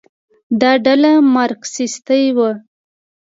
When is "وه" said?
2.37-2.51